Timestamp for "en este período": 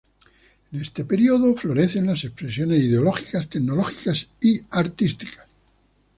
0.71-1.55